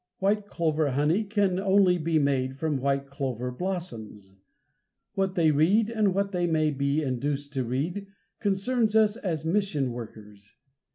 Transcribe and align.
White 0.17 0.47
clover 0.47 0.89
honey 0.89 1.23
can 1.23 1.59
only 1.59 1.99
be 1.99 2.17
made 2.17 2.57
from 2.57 2.79
white 2.81 3.05
clover 3.05 3.51
blossoms. 3.51 4.33
What 5.13 5.35
they 5.35 5.51
read 5.51 5.91
and 5.91 6.11
what 6.15 6.31
they 6.31 6.47
may 6.47 6.71
be 6.71 7.03
induced 7.03 7.53
to 7.53 7.63
read 7.63 8.07
concerns 8.39 8.95
us 8.95 9.15
as 9.15 9.45
mission 9.45 9.91
workers. 9.91 10.55